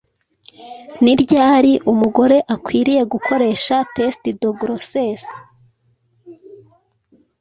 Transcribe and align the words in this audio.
ni 1.03 1.13
ryari 1.21 1.73
umugore 1.91 2.37
akwiriye 2.55 3.01
gukoresha 3.13 3.75
test 3.95 4.21
de 4.41 4.49
grossesse 4.61 5.33